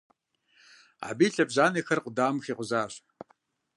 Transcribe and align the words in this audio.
Абы 1.07 1.23
и 1.25 1.29
лъэбжьанэхэр 1.33 1.99
къудамэм 2.03 2.43
хикъузащ. 2.45 2.93